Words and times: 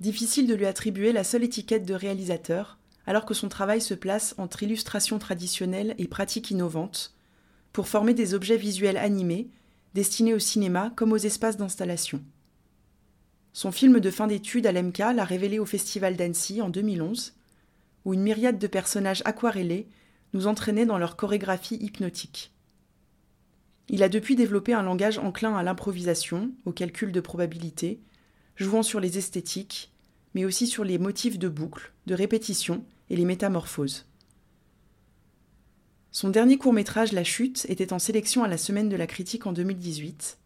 Difficile 0.00 0.46
de 0.46 0.54
lui 0.54 0.66
attribuer 0.66 1.12
la 1.12 1.24
seule 1.24 1.42
étiquette 1.42 1.84
de 1.84 1.94
réalisateur, 1.94 2.78
alors 3.06 3.24
que 3.24 3.34
son 3.34 3.48
travail 3.48 3.80
se 3.80 3.94
place 3.94 4.34
entre 4.38 4.62
illustration 4.62 5.18
traditionnelle 5.18 5.94
et 5.98 6.06
pratique 6.06 6.50
innovante, 6.50 7.14
pour 7.72 7.88
former 7.88 8.14
des 8.14 8.34
objets 8.34 8.56
visuels 8.56 8.96
animés, 8.96 9.48
destinés 9.94 10.34
au 10.34 10.38
cinéma 10.38 10.92
comme 10.94 11.12
aux 11.12 11.16
espaces 11.16 11.56
d'installation. 11.56 12.22
Son 13.52 13.72
film 13.72 13.98
de 13.98 14.10
fin 14.10 14.28
d'études 14.28 14.66
à 14.66 14.72
l'EMCA 14.72 15.12
l'a 15.12 15.24
révélé 15.24 15.58
au 15.58 15.66
Festival 15.66 16.16
d'Annecy 16.16 16.62
en 16.62 16.68
2011, 16.68 17.34
où 18.04 18.14
une 18.14 18.22
myriade 18.22 18.58
de 18.58 18.66
personnages 18.68 19.22
aquarellés 19.24 19.88
nous 20.32 20.46
entraînaient 20.46 20.86
dans 20.86 20.98
leur 20.98 21.16
chorégraphie 21.16 21.76
hypnotique. 21.76 22.52
Il 23.88 24.02
a 24.02 24.08
depuis 24.08 24.36
développé 24.36 24.74
un 24.74 24.82
langage 24.82 25.18
enclin 25.18 25.56
à 25.56 25.62
l'improvisation, 25.62 26.52
au 26.66 26.72
calcul 26.72 27.10
de 27.10 27.20
probabilité, 27.20 28.00
jouant 28.58 28.82
sur 28.82 29.00
les 29.00 29.18
esthétiques, 29.18 29.92
mais 30.34 30.44
aussi 30.44 30.66
sur 30.66 30.84
les 30.84 30.98
motifs 30.98 31.38
de 31.38 31.48
boucle, 31.48 31.92
de 32.06 32.14
répétition 32.14 32.84
et 33.08 33.16
les 33.16 33.24
métamorphoses. 33.24 34.06
Son 36.10 36.28
dernier 36.28 36.58
court-métrage 36.58 37.12
La 37.12 37.22
Chute 37.24 37.66
était 37.68 37.92
en 37.92 37.98
sélection 37.98 38.42
à 38.42 38.48
la 38.48 38.58
Semaine 38.58 38.88
de 38.88 38.96
la 38.96 39.06
Critique 39.06 39.46
en 39.46 39.52
2018, 39.52 40.38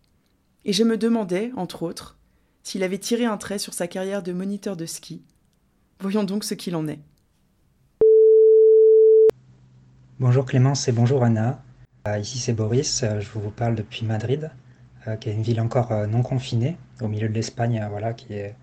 et 0.64 0.72
je 0.72 0.84
me 0.84 0.98
demandais, 0.98 1.52
entre 1.56 1.82
autres, 1.82 2.18
s'il 2.62 2.82
avait 2.82 2.98
tiré 2.98 3.24
un 3.24 3.38
trait 3.38 3.58
sur 3.58 3.74
sa 3.74 3.88
carrière 3.88 4.22
de 4.22 4.32
moniteur 4.32 4.76
de 4.76 4.86
ski. 4.86 5.22
Voyons 5.98 6.24
donc 6.24 6.44
ce 6.44 6.54
qu'il 6.54 6.76
en 6.76 6.86
est. 6.88 7.00
Bonjour 10.20 10.44
Clémence 10.44 10.86
et 10.86 10.92
bonjour 10.92 11.24
Anna. 11.24 11.64
Euh, 12.06 12.18
ici 12.18 12.38
c'est 12.38 12.52
Boris, 12.52 13.04
je 13.20 13.28
vous 13.30 13.50
parle 13.50 13.74
depuis 13.74 14.04
Madrid, 14.04 14.50
qui 15.20 15.28
est 15.28 15.32
une 15.32 15.42
ville 15.42 15.60
encore 15.60 15.92
non 16.06 16.22
confinée, 16.22 16.76
au 17.00 17.08
milieu 17.08 17.28
de 17.28 17.34
l'Espagne, 17.34 17.84
voilà, 17.90 18.12
qui 18.12 18.34
est 18.34 18.54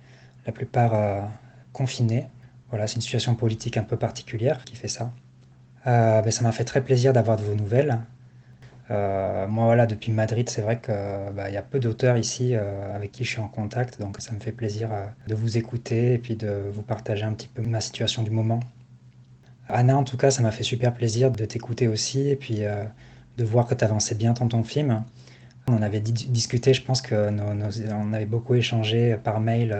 la 0.45 0.51
plupart 0.51 1.29
confinée. 1.73 2.27
Voilà, 2.69 2.87
c'est 2.87 2.95
une 2.95 3.01
situation 3.01 3.35
politique 3.35 3.77
un 3.77 3.83
peu 3.83 3.97
particulière 3.97 4.63
qui 4.63 4.75
fait 4.75 4.87
ça. 4.87 5.11
Ben, 5.85 6.31
ça 6.31 6.43
m'a 6.43 6.51
fait 6.51 6.65
très 6.65 6.81
plaisir 6.81 7.13
d'avoir 7.13 7.37
de 7.37 7.43
vos 7.43 7.55
nouvelles. 7.55 7.99
Euh, 8.91 9.47
moi, 9.47 9.65
voilà, 9.65 9.85
depuis 9.85 10.11
Madrid, 10.11 10.49
c'est 10.49 10.61
vrai 10.61 10.79
qu'il 10.79 10.95
bah, 11.35 11.49
y 11.49 11.57
a 11.57 11.61
peu 11.61 11.79
d'auteurs 11.79 12.17
ici 12.17 12.55
euh, 12.55 12.95
avec 12.95 13.11
qui 13.11 13.23
je 13.23 13.29
suis 13.31 13.41
en 13.41 13.47
contact, 13.47 13.99
donc 13.99 14.17
ça 14.19 14.31
me 14.33 14.39
fait 14.39 14.51
plaisir 14.51 14.91
euh, 14.91 15.05
de 15.27 15.35
vous 15.35 15.57
écouter 15.57 16.13
et 16.13 16.17
puis 16.17 16.35
de 16.35 16.63
vous 16.73 16.81
partager 16.81 17.23
un 17.23 17.33
petit 17.33 17.47
peu 17.47 17.61
ma 17.61 17.81
situation 17.81 18.23
du 18.23 18.31
moment. 18.31 18.59
Anna, 19.67 19.95
en 19.95 20.03
tout 20.03 20.17
cas, 20.17 20.31
ça 20.31 20.41
m'a 20.41 20.51
fait 20.51 20.63
super 20.63 20.93
plaisir 20.93 21.29
de 21.29 21.45
t'écouter 21.45 21.87
aussi 21.87 22.27
et 22.29 22.35
puis 22.35 22.61
de 23.37 23.43
voir 23.43 23.67
que 23.67 23.75
tu 23.75 23.83
avançais 23.83 24.15
bien 24.15 24.33
dans 24.33 24.47
ton 24.47 24.63
film. 24.63 25.03
On 25.71 25.81
avait 25.81 25.99
discuté, 25.99 26.73
je 26.73 26.83
pense 26.83 27.01
qu'on 27.01 28.13
avait 28.13 28.25
beaucoup 28.25 28.55
échangé 28.55 29.17
par 29.23 29.39
mail 29.39 29.77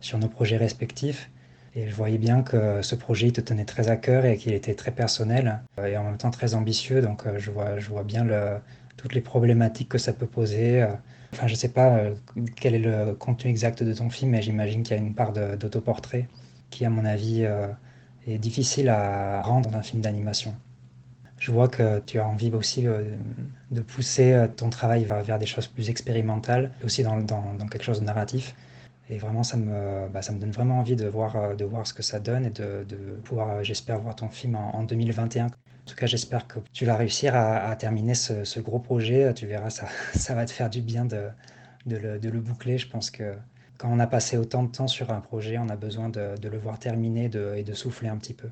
sur 0.00 0.18
nos 0.18 0.28
projets 0.28 0.56
respectifs. 0.56 1.30
Et 1.76 1.88
je 1.88 1.94
voyais 1.94 2.18
bien 2.18 2.42
que 2.42 2.82
ce 2.82 2.94
projet 2.94 3.28
il 3.28 3.32
te 3.32 3.40
tenait 3.40 3.64
très 3.64 3.88
à 3.88 3.96
cœur 3.96 4.24
et 4.24 4.36
qu'il 4.36 4.52
était 4.52 4.74
très 4.74 4.92
personnel 4.92 5.60
euh, 5.78 5.86
et 5.86 5.96
en 5.96 6.04
même 6.04 6.16
temps 6.18 6.30
très 6.30 6.54
ambitieux. 6.54 7.02
Donc 7.02 7.26
euh, 7.26 7.38
je 7.38 7.50
vois, 7.50 7.78
je 7.78 7.88
vois 7.88 8.04
bien 8.04 8.26
toutes 8.96 9.14
les 9.14 9.20
problématiques 9.20 9.88
que 9.88 9.98
ça 9.98 10.12
peut 10.12 10.26
poser. 10.26 10.82
Euh. 10.82 10.88
Enfin, 11.32 11.48
je 11.48 11.54
ne 11.54 11.58
sais 11.58 11.70
pas 11.70 11.98
quel 12.54 12.76
est 12.76 12.78
le 12.78 13.14
contenu 13.14 13.50
exact 13.50 13.82
de 13.82 13.92
ton 13.92 14.08
film, 14.08 14.30
mais 14.30 14.42
j'imagine 14.42 14.84
qu'il 14.84 14.96
y 14.96 15.00
a 15.00 15.02
une 15.02 15.16
part 15.16 15.32
d'autoportrait 15.32 16.28
qui, 16.70 16.84
à 16.84 16.90
mon 16.90 17.04
avis, 17.04 17.44
est 18.28 18.38
difficile 18.38 18.88
à 18.88 19.42
rendre 19.42 19.68
dans 19.68 19.76
un 19.76 19.82
film 19.82 20.00
d'animation. 20.00 20.54
Je 21.44 21.52
vois 21.52 21.68
que 21.68 22.00
tu 22.06 22.18
as 22.18 22.26
envie 22.26 22.50
aussi 22.52 22.86
de 23.70 23.80
pousser 23.82 24.46
ton 24.56 24.70
travail 24.70 25.04
vers 25.04 25.38
des 25.38 25.44
choses 25.44 25.66
plus 25.66 25.90
expérimentales, 25.90 26.70
aussi 26.82 27.02
dans, 27.02 27.68
quelque 27.70 27.84
chose 27.84 28.00
de 28.00 28.06
narratif. 28.06 28.54
Et 29.10 29.18
vraiment, 29.18 29.42
ça 29.42 29.58
me, 29.58 30.08
bah, 30.08 30.20
donne 30.32 30.52
vraiment 30.52 30.78
envie 30.78 30.96
de 30.96 31.06
voir, 31.06 31.36
euh, 31.36 31.54
de 31.54 31.66
voir 31.66 31.86
ce 31.86 31.92
que 31.92 32.02
ça 32.02 32.18
donne 32.18 32.46
et 32.46 32.50
de, 32.50 32.86
pouvoir, 33.24 33.50
euh, 33.50 33.62
j'espère, 33.62 33.98
voir 33.98 34.16
ton 34.16 34.30
film 34.30 34.56
en, 34.56 34.84
2021. 34.84 35.44
En 35.44 35.50
tout 35.84 35.94
cas, 35.94 36.06
j'espère 36.06 36.46
que 36.46 36.60
tu 36.72 36.86
vas 36.86 36.96
réussir 36.96 37.36
à, 37.36 37.76
terminer 37.76 38.14
ce, 38.14 38.60
gros 38.60 38.78
projet. 38.78 39.34
Tu 39.34 39.46
verras, 39.46 39.68
ça, 40.14 40.34
va 40.34 40.46
te 40.46 40.50
faire 40.50 40.70
du 40.70 40.80
bien 40.80 41.04
de, 41.04 41.28
de, 41.84 41.98
le, 41.98 42.18
de, 42.18 42.30
le, 42.30 42.40
boucler. 42.40 42.78
Je 42.78 42.88
pense 42.88 43.10
que 43.10 43.34
quand 43.76 43.90
on 43.92 44.00
a 44.00 44.06
passé 44.06 44.38
autant 44.38 44.62
de 44.62 44.70
temps 44.70 44.88
sur 44.88 45.10
un 45.10 45.20
projet, 45.20 45.58
on 45.58 45.68
a 45.68 45.76
besoin 45.76 46.08
de, 46.08 46.38
de 46.38 46.48
le 46.48 46.56
voir 46.56 46.78
terminer 46.78 47.26
et 47.54 47.62
de 47.64 47.74
souffler 47.74 48.08
un 48.08 48.16
petit 48.16 48.32
peu. 48.32 48.48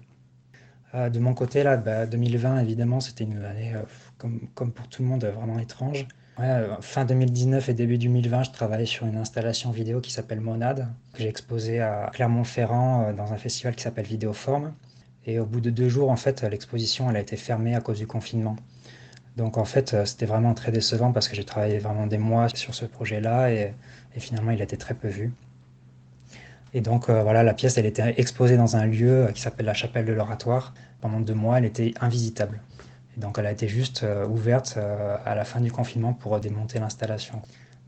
Euh, 0.94 1.08
de 1.08 1.18
mon 1.18 1.34
côté, 1.34 1.62
là, 1.62 1.76
bah, 1.76 2.06
2020, 2.06 2.60
évidemment, 2.60 3.00
c'était 3.00 3.24
une 3.24 3.44
année, 3.44 3.72
comme, 4.18 4.48
comme, 4.54 4.72
pour 4.72 4.88
tout 4.88 5.02
le 5.02 5.08
monde, 5.08 5.24
vraiment 5.24 5.58
étrange. 5.58 6.06
Euh, 6.40 6.76
fin 6.80 7.04
2019 7.04 7.68
et 7.68 7.74
début 7.74 7.98
2020, 7.98 8.44
je 8.44 8.50
travaillais 8.50 8.86
sur 8.86 9.06
une 9.06 9.16
installation 9.16 9.70
vidéo 9.70 10.00
qui 10.00 10.10
s'appelle 10.10 10.40
Monade, 10.40 10.88
que 11.12 11.22
j'ai 11.22 11.28
exposée 11.28 11.80
à 11.80 12.10
Clermont-Ferrand 12.12 13.04
euh, 13.08 13.12
dans 13.12 13.32
un 13.32 13.36
festival 13.36 13.74
qui 13.74 13.82
s'appelle 13.82 14.06
Vidéoforme. 14.06 14.72
Et 15.26 15.38
au 15.38 15.46
bout 15.46 15.60
de 15.60 15.70
deux 15.70 15.88
jours, 15.88 16.10
en 16.10 16.16
fait, 16.16 16.42
l'exposition 16.42 17.08
elle 17.10 17.16
a 17.16 17.20
été 17.20 17.36
fermée 17.36 17.74
à 17.76 17.80
cause 17.80 17.98
du 17.98 18.06
confinement. 18.06 18.56
Donc 19.36 19.56
en 19.58 19.64
fait, 19.64 19.94
euh, 19.94 20.04
c'était 20.04 20.26
vraiment 20.26 20.54
très 20.54 20.72
décevant 20.72 21.12
parce 21.12 21.28
que 21.28 21.36
j'ai 21.36 21.44
travaillé 21.44 21.78
vraiment 21.78 22.06
des 22.06 22.18
mois 22.18 22.48
sur 22.48 22.74
ce 22.74 22.86
projet-là 22.86 23.50
et, 23.52 23.74
finalement, 24.18 24.50
il 24.52 24.60
a 24.60 24.64
été 24.64 24.76
très 24.76 24.94
peu 24.94 25.08
vu. 25.08 25.32
Et 26.74 26.80
donc 26.80 27.10
voilà, 27.10 27.42
la 27.42 27.52
pièce, 27.52 27.76
elle 27.76 27.86
était 27.86 28.14
exposée 28.16 28.56
dans 28.56 28.76
un 28.76 28.86
lieu 28.86 29.28
qui 29.34 29.42
s'appelle 29.42 29.66
la 29.66 29.74
chapelle 29.74 30.06
de 30.06 30.12
l'oratoire. 30.12 30.72
Pendant 31.00 31.20
deux 31.20 31.34
mois, 31.34 31.58
elle 31.58 31.66
était 31.66 31.92
invisitable. 32.00 32.60
Et 33.16 33.20
donc 33.20 33.38
elle 33.38 33.46
a 33.46 33.52
été 33.52 33.68
juste 33.68 34.02
euh, 34.02 34.26
ouverte 34.26 34.74
euh, 34.76 35.16
à 35.24 35.34
la 35.34 35.44
fin 35.44 35.60
du 35.60 35.70
confinement 35.70 36.12
pour 36.12 36.38
démonter 36.40 36.78
l'installation. 36.78 37.42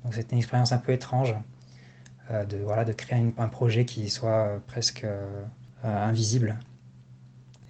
Donc 0.04 0.14
c'était 0.14 0.32
une 0.32 0.38
expérience 0.38 0.72
un 0.72 0.78
peu 0.78 0.92
étrange 0.92 1.34
euh, 2.30 2.44
de, 2.44 2.58
voilà, 2.58 2.84
de 2.84 2.92
créer 2.92 3.32
un 3.36 3.48
projet 3.48 3.84
qui 3.84 4.10
soit 4.10 4.60
presque 4.66 5.06
invisible. 5.82 6.56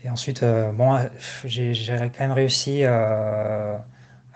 Et 0.04 0.10
ensuite, 0.10 0.44
bon, 0.74 0.98
j'ai 1.44 1.72
quand 1.88 2.20
même 2.20 2.32
réussi 2.32 2.84
à 2.84 3.84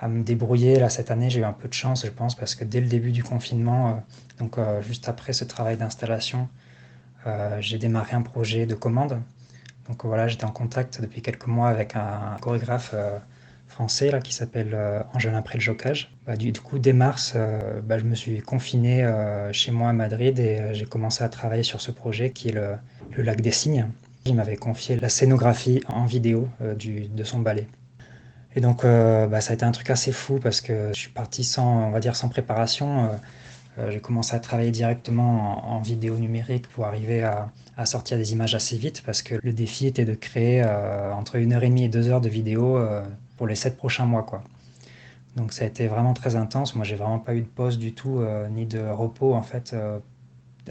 me 0.09 0.23
débrouiller 0.25 0.79
là 0.81 0.89
cette 0.89 1.11
année. 1.11 1.31
J'ai 1.31 1.41
eu 1.41 1.45
un 1.45 1.53
peu 1.53 1.69
de 1.69 1.75
chance, 1.75 2.05
je 2.05 2.11
pense, 2.11 2.35
parce 2.35 2.55
que 2.55 2.65
dès 2.65 2.81
le 2.81 2.89
début 2.89 3.13
du 3.13 3.23
confinement, 3.23 4.03
donc 4.39 4.57
juste 4.81 5.09
après 5.09 5.33
ce 5.33 5.45
travail 5.45 5.77
d'installation, 5.77 6.49
j'ai 7.61 7.79
démarré 7.79 8.15
un 8.15 8.23
projet 8.23 8.67
de 8.67 8.75
commande 8.75 9.21
donc 9.89 10.05
voilà, 10.05 10.29
j'étais 10.29 10.45
en 10.45 10.51
contact 10.51 11.01
depuis 11.01 11.23
quelques 11.23 11.47
mois 11.47 11.69
avec 11.69 11.97
un 11.97 12.37
chorégraphe 12.41 12.91
euh, 12.93 13.19
français 13.69 14.11
là, 14.11 14.21
qui 14.21 14.35
s'appelle 14.35 14.73
euh, 14.75 15.01
Angelin 15.15 15.41
Préljocage. 15.41 16.13
Bah, 16.27 16.37
du, 16.37 16.53
coup, 16.53 16.79
dès 16.79 16.93
mars, 16.93 17.33
euh, 17.35 17.81
bah, 17.83 17.99
je 17.99 18.05
me 18.05 18.15
suis 18.15 18.41
confiné 18.41 19.07
chez 19.53 19.73
moi 19.73 19.89
à 19.89 19.93
Madrid 19.95 20.39
et 20.39 20.75
j'ai 20.75 20.85
commencé 20.85 21.25
à 21.25 21.29
travailler 21.29 21.63
sur 21.63 21.81
ce 21.81 21.91
projet 21.91 22.31
qui 22.31 22.49
est 22.49 22.53
le, 22.53 22.77
Lac 23.17 23.41
des 23.41 23.51
Cygnes. 23.51 23.89
Il 24.27 24.35
m'avait 24.35 24.57
confié 24.57 24.97
la 24.97 25.09
scénographie 25.09 25.81
en 25.89 26.05
vidéo 26.05 26.49
de 26.61 27.25
son 27.25 27.41
ballet. 27.41 27.67
Et 28.55 28.61
donc, 28.61 28.83
bah, 28.83 29.41
ça 29.41 29.53
a 29.53 29.55
été 29.55 29.65
un 29.65 29.73
truc 29.73 29.89
assez 29.89 30.13
fou 30.13 30.39
parce 30.39 30.61
que 30.61 30.91
je 30.93 30.99
suis 30.99 31.11
parti 31.11 31.45
sans, 31.45 31.87
on 31.87 31.91
va 31.91 32.01
dire, 32.01 32.15
sans 32.15 32.29
préparation. 32.29 33.11
Euh, 33.79 33.91
j'ai 33.91 34.01
commencé 34.01 34.35
à 34.35 34.41
travailler 34.41 34.71
directement 34.71 35.73
en, 35.73 35.81
vidéo 35.81 36.17
numérique 36.17 36.69
pour 36.69 36.87
arriver 36.87 37.23
à, 37.23 37.51
sortir 37.85 38.19
des 38.19 38.33
images 38.33 38.57
assez 38.57 38.77
vite 38.77 39.05
parce 39.07 39.23
que 39.23 39.37
le 39.41 39.53
défi 39.53 39.87
était 39.87 40.05
de 40.05 40.15
créer 40.15 40.65
euh, 40.65 41.13
entre 41.13 41.37
une 41.37 41.53
heure 41.53 41.63
et 41.63 41.69
demie 41.69 41.85
et 41.85 41.89
deux 41.89 42.09
heures 42.09 42.21
de 42.21 42.29
vidéo 42.29 42.77
euh, 42.77 43.05
pour 43.37 43.47
les 43.47 43.55
sept 43.55 43.77
prochains 43.77 44.05
mois. 44.05 44.25
Quoi. 44.25 44.43
Donc 45.37 45.53
ça 45.53 45.63
a 45.63 45.69
été 45.69 45.87
vraiment 45.87 46.13
très 46.13 46.35
intense. 46.35 46.75
Moi, 46.75 46.85
j'ai 46.85 46.97
vraiment 46.97 47.21
pas 47.21 47.37
eu 47.37 47.43
de 47.43 47.47
pause 47.47 47.79
du 47.79 47.95
tout, 47.95 48.21
ni 48.51 48.67
de 48.67 48.81
repos 48.81 49.33
en 49.35 49.43
fait. 49.43 49.77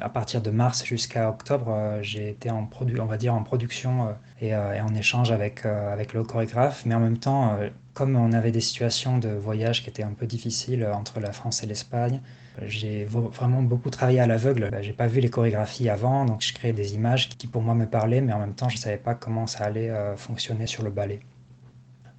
à 0.01 0.09
partir 0.09 0.41
de 0.41 0.51
mars 0.51 0.83
jusqu'à 0.83 1.29
octobre, 1.29 1.99
j'ai 2.01 2.29
été 2.29 2.49
en 2.49 2.69
on 2.99 3.05
va 3.05 3.17
dire 3.17 3.33
en 3.33 3.43
production 3.43 4.13
et, 4.41 4.53
en 4.53 4.93
échange 4.93 5.31
avec, 5.31 5.65
avec 5.65 6.11
le 6.11 6.23
chorégraphe. 6.23 6.85
Mais 6.85 6.95
en 6.95 6.99
même 6.99 7.17
temps, 7.17 7.57
comme 7.97 8.15
on 8.15 8.31
avait 8.31 8.51
des 8.51 8.61
situations 8.61 9.17
de 9.17 9.29
voyage 9.29 9.81
qui 9.81 9.89
étaient 9.89 10.03
un 10.03 10.13
peu 10.13 10.27
difficiles 10.27 10.87
entre 10.93 11.19
la 11.19 11.31
France 11.31 11.63
et 11.63 11.65
l'Espagne, 11.65 12.21
j'ai 12.67 13.05
vraiment 13.05 13.63
beaucoup 13.63 13.89
travaillé 13.89 14.19
à 14.19 14.27
l'aveugle. 14.27 14.69
Bah, 14.71 14.83
j'ai 14.83 14.93
pas 14.93 15.07
vu 15.07 15.19
les 15.19 15.31
chorégraphies 15.31 15.89
avant, 15.89 16.23
donc 16.23 16.43
je 16.43 16.53
créais 16.53 16.73
des 16.73 16.93
images 16.93 17.27
qui 17.27 17.47
pour 17.47 17.63
moi 17.63 17.73
me 17.73 17.87
parlaient, 17.87 18.21
mais 18.21 18.33
en 18.33 18.37
même 18.37 18.53
temps 18.53 18.69
je 18.69 18.77
savais 18.77 18.97
pas 18.97 19.15
comment 19.15 19.47
ça 19.47 19.63
allait 19.63 19.89
euh, 19.89 20.15
fonctionner 20.15 20.67
sur 20.67 20.83
le 20.83 20.91
ballet. 20.91 21.21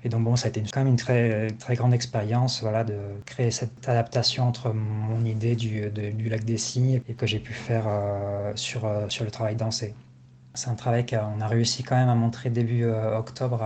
Et 0.02 0.08
donc 0.08 0.24
bon, 0.24 0.34
ça 0.34 0.46
a 0.46 0.48
été 0.48 0.60
quand 0.62 0.80
même 0.80 0.88
une 0.88 0.96
très, 0.96 1.46
très 1.60 1.76
grande 1.76 1.94
expérience 1.94 2.60
voilà, 2.60 2.82
de 2.82 2.98
créer 3.24 3.52
cette 3.52 3.88
adaptation 3.88 4.48
entre 4.48 4.72
mon 4.72 5.24
idée 5.24 5.54
du, 5.54 5.90
lac 6.28 6.44
des 6.44 6.58
cygnes 6.58 7.02
et 7.08 7.14
que 7.14 7.26
j'ai 7.26 7.38
pu 7.38 7.52
faire 7.52 7.84
euh, 7.86 8.50
sur, 8.56 8.84
euh, 8.84 9.08
sur 9.08 9.24
le 9.24 9.30
travail 9.30 9.54
dansé. 9.54 9.94
C'est 10.54 10.70
un 10.70 10.74
travail 10.74 11.06
qu'on 11.06 11.40
a 11.40 11.46
réussi 11.46 11.84
quand 11.84 11.94
même 11.94 12.08
à 12.08 12.16
montrer 12.16 12.50
début 12.50 12.84
octobre 12.84 13.62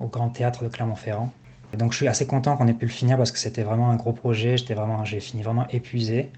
au 0.00 0.06
Grand 0.06 0.28
Théâtre 0.30 0.64
de 0.64 0.68
Clermont-Ferrand. 0.68 1.32
Donc 1.76 1.92
je 1.92 1.98
suis 1.98 2.08
assez 2.08 2.26
content 2.26 2.56
qu'on 2.56 2.66
ait 2.66 2.74
pu 2.74 2.86
le 2.86 2.92
finir 2.92 3.16
parce 3.16 3.30
que 3.30 3.38
c'était 3.38 3.62
vraiment 3.62 3.90
un 3.90 3.96
gros 3.96 4.12
projet. 4.12 4.56
J'étais 4.56 4.74
vraiment, 4.74 5.04
j'ai 5.04 5.20
fini 5.20 5.42
vraiment 5.42 5.66
épuisé. 5.68 6.30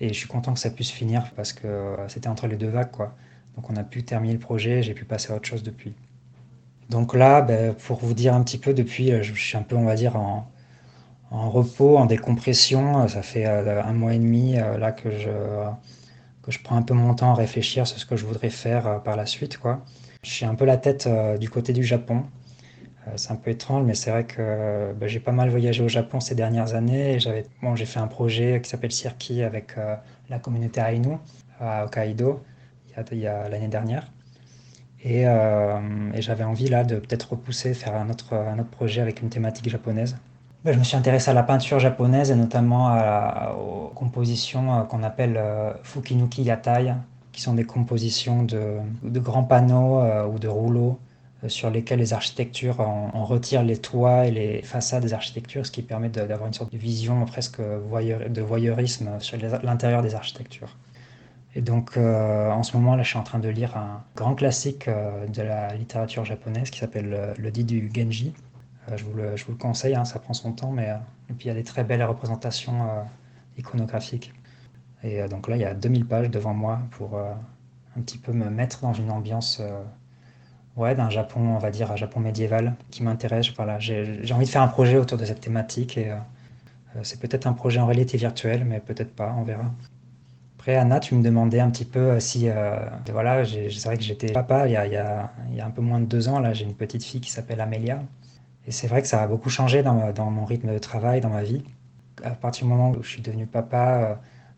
Et 0.00 0.08
je 0.08 0.14
suis 0.14 0.26
content 0.26 0.52
que 0.52 0.58
ça 0.58 0.70
puisse 0.70 0.90
finir 0.90 1.30
parce 1.36 1.52
que 1.52 1.96
c'était 2.08 2.28
entre 2.28 2.48
les 2.48 2.56
deux 2.56 2.68
vagues. 2.68 2.90
Quoi. 2.90 3.14
Donc 3.56 3.70
on 3.70 3.76
a 3.76 3.84
pu 3.84 4.02
terminer 4.02 4.34
le 4.34 4.40
projet, 4.40 4.82
j'ai 4.82 4.94
pu 4.94 5.04
passer 5.04 5.32
à 5.32 5.36
autre 5.36 5.46
chose 5.46 5.62
depuis. 5.62 5.94
Donc 6.90 7.14
là, 7.14 7.40
ben, 7.40 7.74
pour 7.74 7.98
vous 7.98 8.14
dire 8.14 8.34
un 8.34 8.42
petit 8.42 8.58
peu, 8.58 8.74
depuis, 8.74 9.12
euh, 9.12 9.22
je 9.22 9.32
suis 9.32 9.56
un 9.56 9.62
peu, 9.62 9.76
on 9.76 9.84
va 9.84 9.94
dire, 9.94 10.16
en, 10.16 10.46
repos, 11.30 11.96
en 11.96 12.06
décompression. 12.06 13.08
Ça 13.08 13.22
fait 13.22 13.46
euh, 13.46 13.82
un 13.82 13.92
mois 13.92 14.14
et 14.14 14.18
demi 14.18 14.58
euh, 14.58 14.78
là 14.78 14.92
que 14.92 15.10
je, 15.10 15.30
que 16.42 16.50
je 16.50 16.60
prends 16.62 16.76
un 16.76 16.82
peu 16.82 16.94
mon 16.94 17.14
temps 17.14 17.32
à 17.32 17.34
réfléchir 17.34 17.86
sur 17.86 17.98
ce 17.98 18.06
que 18.06 18.16
je 18.16 18.26
voudrais 18.26 18.50
faire 18.50 19.02
par 19.02 19.16
la 19.16 19.26
suite. 19.26 19.58
Quoi. 19.58 19.82
Je 20.22 20.30
suis 20.30 20.44
un 20.44 20.54
peu 20.54 20.64
la 20.64 20.76
tête 20.76 21.08
du 21.40 21.48
côté 21.50 21.72
du 21.72 21.84
Japon. 21.84 22.24
C'est 23.16 23.32
un 23.32 23.36
peu 23.36 23.50
étrange, 23.50 23.84
mais 23.84 23.94
c'est 23.94 24.10
vrai 24.10 24.24
que 24.24 24.92
ben, 24.94 25.08
j'ai 25.08 25.20
pas 25.20 25.32
mal 25.32 25.50
voyagé 25.50 25.82
au 25.82 25.88
Japon 25.88 26.20
ces 26.20 26.34
dernières 26.34 26.74
années. 26.74 27.20
J'avais, 27.20 27.44
bon, 27.62 27.76
j'ai 27.76 27.86
fait 27.86 28.00
un 28.00 28.06
projet 28.06 28.60
qui 28.62 28.70
s'appelle 28.70 28.92
Cirki 28.92 29.42
avec 29.42 29.74
la 30.30 30.38
communauté 30.38 30.80
Ainu 30.80 31.18
à 31.60 31.84
Hokkaido 31.84 32.42
l'année 32.96 33.68
dernière. 33.68 34.06
Euh, 35.06 36.12
et, 36.14 36.22
j'avais 36.22 36.44
envie 36.44 36.68
là 36.68 36.82
de 36.84 36.96
peut-être 36.96 37.32
repousser, 37.32 37.74
faire 37.74 37.94
un 37.94 38.08
autre, 38.08 38.34
un 38.34 38.58
autre 38.58 38.70
projet 38.70 39.02
avec 39.02 39.20
une 39.20 39.28
thématique 39.28 39.68
japonaise. 39.68 40.16
Ben, 40.64 40.72
je 40.72 40.78
me 40.78 40.84
suis 40.84 40.96
intéressé 40.96 41.30
à 41.30 41.34
la 41.34 41.42
peinture 41.42 41.78
japonaise 41.78 42.30
et 42.30 42.34
notamment 42.34 42.96
aux 43.58 43.88
compositions 43.94 44.74
euh, 44.74 44.82
qu'on 44.84 45.02
appelle 45.02 45.36
euh, 45.36 45.72
Fukinuki 45.82 46.42
Yatai, 46.42 46.94
qui 47.32 47.42
sont 47.42 47.52
des 47.52 47.64
compositions 47.64 48.44
de 48.44 49.18
grands 49.18 49.42
panneaux 49.42 50.00
ou 50.32 50.38
de 50.38 50.46
rouleaux 50.46 51.00
sur 51.48 51.70
lesquels 51.70 51.98
les 51.98 52.12
architectures, 52.12 52.80
on, 52.80 53.24
retire 53.24 53.62
les 53.62 53.76
toits 53.76 54.26
et 54.26 54.30
les 54.30 54.62
façades 54.62 55.02
des 55.02 55.14
architectures, 55.14 55.66
ce 55.66 55.70
qui 55.70 55.82
permet 55.82 56.08
d'avoir 56.08 56.46
une 56.46 56.54
sorte 56.54 56.72
de 56.72 56.78
vision 56.78 57.24
presque 57.24 57.60
de 57.60 58.40
voyeurisme 58.42 59.10
sur 59.20 59.38
l'intérieur 59.62 60.02
des 60.02 60.14
architectures. 60.14 60.76
Et 61.56 61.60
donc, 61.60 61.96
euh, 61.96 62.50
en 62.50 62.62
ce 62.62 62.76
moment, 62.76 62.96
là, 62.96 63.02
je 63.02 63.08
suis 63.08 63.18
en 63.18 63.22
train 63.22 63.38
de 63.38 63.48
lire 63.48 63.76
un 63.76 64.02
grand 64.16 64.34
classique 64.34 64.88
euh, 64.88 65.26
de 65.28 65.42
la 65.42 65.74
littérature 65.74 66.24
japonaise 66.24 66.70
qui 66.70 66.80
s'appelle 66.80 67.14
euh, 67.14 67.34
Le 67.38 67.50
dit 67.52 67.64
du 67.64 67.90
Genji. 67.94 68.34
je, 68.96 69.04
vous 69.04 69.14
le, 69.14 69.36
je, 69.36 69.44
vous 69.44 69.52
le, 69.52 69.58
conseille, 69.58 69.94
hein, 69.94 70.04
ça 70.04 70.18
prend 70.18 70.34
son 70.34 70.52
temps, 70.52 70.72
mais 70.72 70.88
et 71.30 71.32
puis 71.32 71.46
il 71.46 71.48
y 71.48 71.50
a 71.50 71.54
des 71.54 71.64
très 71.64 71.84
belles 71.84 72.02
représentations 72.02 73.06
iconographiques. 73.56 74.32
Et 75.02 75.26
donc 75.28 75.48
là, 75.48 75.56
il 75.56 75.62
y 75.62 75.64
a 75.64 75.74
2000 75.74 76.06
pages 76.06 76.30
devant 76.30 76.54
moi 76.54 76.80
pour 76.90 77.18
un 77.18 78.00
petit 78.02 78.18
peu 78.18 78.32
me 78.32 78.50
mettre 78.50 78.80
dans 78.82 78.92
une 78.92 79.10
ambiance 79.10 79.62
ouais, 80.76 80.94
d'un 80.94 81.10
Japon, 81.10 81.40
on 81.40 81.58
va 81.58 81.70
dire, 81.70 81.92
un 81.92 81.96
Japon 81.96 82.20
médiéval 82.20 82.74
qui 82.90 83.02
m'intéresse. 83.02 83.50
Voilà, 83.56 83.78
j'ai 83.78 84.32
envie 84.32 84.46
de 84.46 84.50
faire 84.50 84.62
un 84.62 84.68
projet 84.68 84.98
autour 84.98 85.18
de 85.18 85.24
cette 85.24 85.40
thématique 85.40 85.96
et 85.98 86.12
c'est 87.02 87.20
peut-être 87.20 87.46
un 87.46 87.52
projet 87.52 87.80
en 87.80 87.86
réalité 87.86 88.16
virtuelle, 88.16 88.64
mais 88.64 88.80
peut-être 88.80 89.14
pas, 89.14 89.34
on 89.38 89.42
verra. 89.42 89.64
Après, 90.64 90.76
Anna, 90.76 90.98
tu 90.98 91.14
me 91.14 91.22
demandais 91.22 91.60
un 91.60 91.68
petit 91.68 91.84
peu 91.84 91.98
euh, 91.98 92.20
si. 92.20 92.48
Euh, 92.48 92.74
voilà, 93.12 93.44
c'est 93.44 93.84
vrai 93.84 93.98
que 93.98 94.02
j'étais 94.02 94.32
papa 94.32 94.66
il 94.66 94.72
y, 94.72 94.76
a, 94.96 95.30
un 95.62 95.70
peu 95.70 95.82
moins 95.82 96.00
de 96.00 96.06
deux 96.06 96.30
ans. 96.30 96.38
Là, 96.38 96.54
j'ai 96.54 96.64
une 96.64 96.72
petite 96.72 97.04
fille 97.04 97.20
qui 97.20 97.30
s'appelle 97.30 97.60
Amélia. 97.60 98.02
Et 98.66 98.72
c'est 98.72 98.86
vrai 98.86 99.02
que 99.02 99.06
ça 99.06 99.20
a 99.20 99.26
beaucoup 99.26 99.50
changé 99.50 99.82
dans, 99.82 100.30
mon 100.30 100.46
rythme 100.46 100.72
de 100.72 100.78
travail, 100.78 101.20
dans 101.20 101.28
ma 101.28 101.42
vie. 101.42 101.62
À 102.22 102.30
partir 102.30 102.64
du 102.64 102.72
moment 102.72 102.92
où 102.92 103.02
je 103.02 103.08
suis 103.10 103.20
devenu 103.20 103.46
papa, 103.46 103.98
euh, 103.98 104.14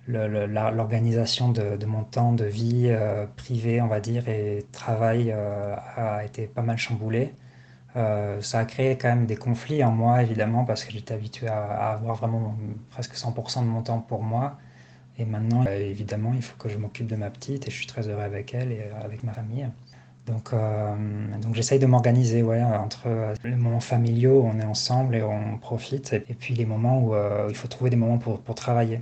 l'organisation 0.08 1.50
de, 1.50 1.84
mon 1.86 2.04
temps 2.04 2.32
de 2.32 2.44
vie 2.44 2.94
privé, 3.36 3.80
on 3.80 3.88
va 3.88 4.00
dire, 4.00 4.28
et 4.28 4.64
travail 4.72 5.32
a 5.32 6.24
été 6.24 6.46
pas 6.46 6.62
mal 6.62 6.78
chamboulée. 6.78 7.32
ça 7.94 8.60
a 8.60 8.64
créé 8.64 8.96
quand 8.96 9.08
même 9.08 9.26
des 9.26 9.36
conflits 9.36 9.82
en 9.84 9.90
moi, 9.90 10.22
évidemment, 10.22 10.64
parce 10.64 10.84
que 10.84 10.92
j'étais 10.92 11.14
habitué 11.14 11.48
à, 11.48 11.92
avoir 11.92 12.16
vraiment 12.16 12.56
presque 12.90 13.14
100% 13.14 13.62
de 13.62 13.66
mon 13.66 13.82
temps 13.82 14.00
pour 14.00 14.22
moi. 14.22 14.58
Et 15.18 15.24
maintenant, 15.24 15.64
euh, 15.66 15.78
évidemment, 15.78 16.32
il 16.34 16.42
faut 16.42 16.56
que 16.58 16.68
je 16.68 16.76
m'occupe 16.76 17.06
de 17.06 17.16
ma 17.16 17.30
petite 17.30 17.66
et 17.66 17.70
je 17.70 17.76
suis 17.76 17.86
très 17.86 18.08
heureux 18.08 18.22
avec 18.22 18.54
elle 18.54 18.72
et 18.72 18.80
euh, 18.80 19.04
avec 19.04 19.22
ma 19.22 19.32
famille. 19.32 19.66
Donc, 20.26 20.52
euh, 20.52 20.94
donc 21.40 21.54
j'essaye 21.54 21.78
de 21.78 21.86
m'organiser 21.86 22.42
ouais, 22.42 22.62
entre 22.62 23.08
les 23.44 23.54
moments 23.54 23.80
familiaux 23.80 24.42
où 24.42 24.46
on 24.46 24.58
est 24.58 24.64
ensemble 24.64 25.14
et 25.14 25.22
on 25.22 25.56
profite, 25.58 26.12
et, 26.12 26.34
puis 26.34 26.54
les 26.54 26.66
moments 26.66 27.00
où 27.00 27.14
il 27.48 27.54
faut 27.54 27.68
trouver 27.68 27.90
des 27.90 27.96
moments 27.96 28.18
pour, 28.18 28.40
pour 28.40 28.56
travailler. 28.56 29.00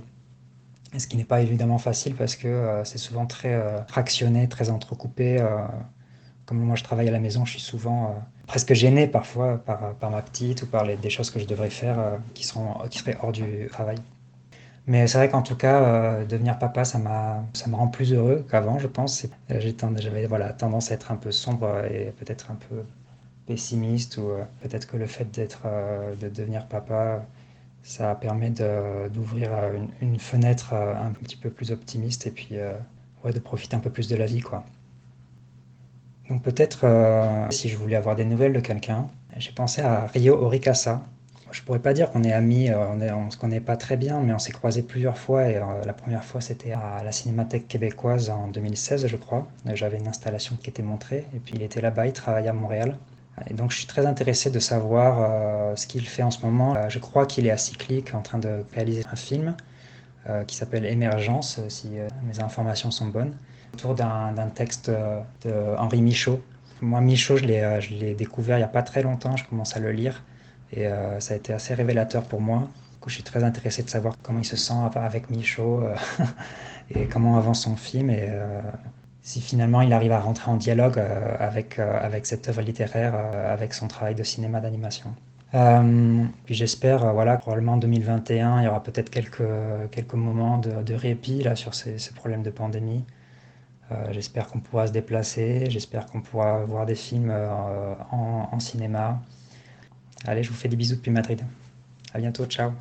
Ce 0.97 1.07
qui 1.07 1.17
n'est 1.17 1.25
pas 1.25 1.41
évidemment 1.41 1.77
facile 1.77 2.15
parce 2.15 2.35
que 2.35 2.81
c'est 2.83 2.97
souvent 2.97 3.25
très 3.25 3.59
fractionné, 3.87 4.47
très 4.47 4.69
entrecoupé. 4.69 5.43
comme 6.45 6.59
moi 6.59 6.75
je 6.75 6.83
travaille 6.83 7.07
à 7.07 7.11
la 7.11 7.19
maison, 7.19 7.45
je 7.45 7.51
suis 7.51 7.61
souvent 7.61 8.15
presque 8.47 8.73
gêné 8.73 9.07
parfois 9.07 9.57
par, 9.57 9.93
par 9.95 10.11
ma 10.11 10.21
petite 10.21 10.63
ou 10.63 10.67
par 10.67 10.85
les, 10.85 10.95
des 10.95 11.09
choses 11.09 11.31
que 11.31 11.39
je 11.39 11.45
devrais 11.45 11.69
faire 11.69 12.19
qui, 12.33 12.45
sont, 12.45 12.75
qui 12.89 12.99
seraient 12.99 13.17
hors 13.21 13.31
du 13.31 13.67
travail. 13.71 13.97
Mais 14.87 15.07
c'est 15.07 15.17
vrai 15.17 15.29
qu'en 15.29 15.41
tout 15.41 15.55
cas, 15.55 15.83
euh, 15.83 16.25
devenir 16.25 16.59
papa, 16.59 16.85
ça, 16.85 16.99
ça 17.53 17.67
me 17.69 17.75
rend 17.75 17.87
plus 17.87 18.13
heureux 18.13 18.45
qu'avant, 18.49 18.77
je 18.77 18.87
pense. 18.87 19.25
Euh, 19.51 19.59
j'avais 19.97 20.27
voilà, 20.27 20.53
tendance 20.53 20.91
à 20.91 20.93
être 20.95 21.11
un 21.11 21.15
peu 21.15 21.31
sombre 21.31 21.83
et 21.85 22.13
peut-être 22.19 22.51
un 22.51 22.55
peu 22.55 22.83
pessimiste, 23.47 24.17
ou 24.17 24.29
euh, 24.29 24.43
peut-être 24.61 24.87
que 24.87 24.97
le 24.97 25.07
fait 25.07 25.25
d'être, 25.31 25.61
de 26.19 26.29
devenir 26.29 26.67
papa, 26.67 27.25
ça 27.85 28.15
permet 28.15 28.49
d'ouvrir 28.49 29.51
une, 29.73 29.89
une, 30.01 30.19
fenêtre 30.19 30.73
un 30.73 31.11
petit 31.11 31.37
peu 31.37 31.49
plus 31.49 31.71
optimiste 31.71 32.27
et 32.27 32.31
puis 32.31 32.55
ouais, 33.23 33.31
de 33.31 33.39
profiter 33.39 33.75
un 33.75 33.79
peu 33.79 33.91
plus 33.91 34.07
de 34.07 34.15
la 34.15 34.25
vie. 34.25 34.41
Quoi. 34.41 34.63
Donc 36.29 36.41
peut-être, 36.41 37.47
si 37.51 37.69
je 37.69 37.77
voulais 37.77 37.95
avoir 37.95 38.15
des 38.15 38.25
nouvelles 38.25 38.53
de 38.53 38.59
quelqu'un, 38.59 39.07
j'ai 39.37 39.51
pensé 39.51 39.81
à 39.81 40.07
Rio 40.07 40.35
Orikasa, 40.35 41.03
je 41.55 41.61
pourrais 41.61 41.79
pas 41.79 41.93
dire 41.93 42.11
qu'on 42.11 42.23
est 42.23 42.33
amis, 42.33 42.69
euh, 42.69 42.87
on, 42.89 42.99
est, 42.99 43.11
on 43.11 43.31
se 43.31 43.37
connaît 43.37 43.61
pas 43.61 43.77
très 43.77 43.95
bien, 43.95 44.19
mais 44.19 44.33
on 44.33 44.39
s'est 44.39 44.51
croisés 44.51 44.83
plusieurs 44.83 45.17
fois. 45.17 45.47
Et 45.49 45.55
euh, 45.55 45.61
la 45.85 45.93
première 45.93 46.25
fois, 46.25 46.41
c'était 46.41 46.73
à 46.73 47.01
la 47.03 47.11
Cinémathèque 47.13 47.67
québécoise 47.67 48.29
en 48.29 48.49
2016, 48.49 49.07
je 49.07 49.15
crois. 49.15 49.47
J'avais 49.73 49.97
une 49.97 50.07
installation 50.07 50.57
qui 50.61 50.69
était 50.69 50.83
montrée, 50.83 51.25
et 51.33 51.39
puis 51.39 51.53
il 51.55 51.61
était 51.61 51.79
là-bas, 51.79 52.07
il 52.07 52.13
travaillait 52.13 52.49
à 52.49 52.53
Montréal. 52.53 52.97
Et 53.49 53.53
donc 53.53 53.71
je 53.71 53.77
suis 53.77 53.87
très 53.87 54.05
intéressé 54.05 54.49
de 54.49 54.59
savoir 54.59 55.17
euh, 55.19 55.75
ce 55.75 55.87
qu'il 55.87 56.07
fait 56.07 56.23
en 56.23 56.31
ce 56.31 56.45
moment. 56.45 56.89
je 56.89 56.99
crois 56.99 57.25
qu'il 57.25 57.47
est 57.47 57.51
à 57.51 57.57
Cyclique 57.57 58.13
en 58.13 58.21
train 58.21 58.39
de 58.39 58.63
réaliser 58.73 59.03
un 59.11 59.15
film 59.15 59.55
qui 60.47 60.55
s'appelle 60.55 60.85
Émergence, 60.85 61.59
si 61.69 61.89
mes 62.23 62.39
informations 62.41 62.89
sont 62.89 63.05
bonnes, 63.05 63.35
autour 63.75 63.93
d'un 63.93 64.49
texte 64.55 64.89
de 64.89 65.75
Henri 65.77 66.01
Michaud. 66.01 66.41
Moi, 66.81 66.99
Michaud, 66.99 67.37
je 67.37 67.45
l'ai 67.45 68.15
découvert 68.15 68.57
il 68.57 68.61
n'y 68.61 68.65
a 68.65 68.67
pas 68.69 68.81
très 68.81 69.03
longtemps, 69.03 69.37
je 69.37 69.45
commence 69.45 69.77
à 69.77 69.79
le 69.79 69.91
lire. 69.91 70.23
Et 70.71 70.87
euh, 70.87 71.19
ça 71.19 71.33
a 71.33 71.37
été 71.37 71.53
assez 71.53 71.73
révélateur 71.73 72.23
pour 72.23 72.41
moi. 72.41 72.59
Du 72.59 72.99
coup, 72.99 73.09
je 73.09 73.15
suis 73.15 73.23
très 73.23 73.43
intéressé 73.43 73.83
de 73.83 73.89
savoir 73.89 74.15
comment 74.21 74.39
il 74.39 74.45
se 74.45 74.57
sent 74.57 74.73
avec 74.95 75.29
Michaud 75.29 75.81
euh, 75.83 75.95
et 76.89 77.07
comment 77.07 77.37
avance 77.37 77.61
son 77.61 77.75
film 77.75 78.09
euh, 78.11 78.61
si 79.25 79.41
finalement 79.41 79.81
il 79.81 79.91
arrive 79.91 80.11
à 80.11 80.19
rentrer 80.19 80.51
en 80.51 80.55
dialogue 80.55 81.01
avec, 81.39 81.79
avec 81.79 82.27
cette 82.27 82.47
œuvre 82.47 82.61
littéraire, 82.61 83.15
avec 83.15 83.73
son 83.73 83.87
travail 83.87 84.13
de 84.13 84.23
cinéma 84.23 84.61
d'animation. 84.61 85.15
puis 85.51 86.53
j'espère, 86.53 87.11
voilà, 87.11 87.35
probablement 87.37 87.73
en 87.73 87.77
2021, 87.77 88.61
il 88.61 88.65
y 88.65 88.67
aura 88.67 88.83
peut-être 88.83 89.09
quelques, 89.09 89.41
quelques 89.91 90.13
moments 90.13 90.59
de, 90.59 90.93
répit 90.93 91.41
là, 91.41 91.55
sur 91.55 91.73
ces, 91.73 91.97
problèmes 92.13 92.43
de 92.43 92.51
pandémie. 92.51 93.03
j'espère 94.11 94.45
qu'on 94.47 94.59
pourra 94.59 94.85
se 94.85 94.91
déplacer, 94.91 95.71
j'espère 95.71 96.05
qu'on 96.05 96.21
pourra 96.21 96.63
voir 96.65 96.85
des 96.85 96.95
films 96.95 97.33
en, 98.11 98.49
en 98.51 98.59
cinéma. 98.59 99.19
Allez, 100.27 100.43
je 100.43 100.49
vous 100.49 100.55
fais 100.55 100.69
des 100.69 100.77
bisous 100.77 100.97
depuis 100.97 101.11
Madrid. 101.11 101.41
À 102.13 102.19
bientôt, 102.19 102.45
ciao. 102.45 102.71